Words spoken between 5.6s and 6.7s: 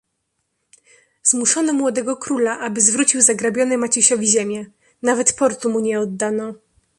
mu nie oddano."